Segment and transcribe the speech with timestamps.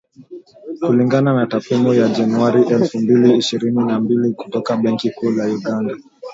[0.83, 5.97] Kulingana na takwimu za Januari elfu mbili ishirini na mbili kutoka Benki Kuu ya Uganda